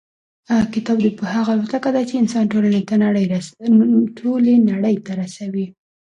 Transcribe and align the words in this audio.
کتاب 0.73 0.97
د 1.03 1.07
پوهې 1.17 1.33
هغه 1.39 1.51
الوتکه 1.55 1.89
ده 1.95 2.01
چې 2.09 2.15
انسان 2.21 2.43
ټولې 4.23 4.53
نړۍ 4.69 4.95
ته 5.05 5.11
رسوي. 5.21 5.65